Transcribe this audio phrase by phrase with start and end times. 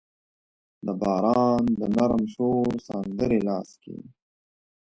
[0.85, 3.97] د باران د نرم شور سندرې لاس کې